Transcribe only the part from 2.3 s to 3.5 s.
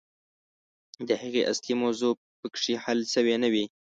پکښې حل سوې نه